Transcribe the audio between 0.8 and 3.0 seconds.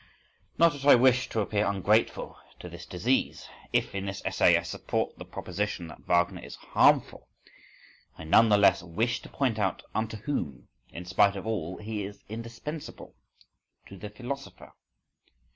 I wish to appear ungrateful to this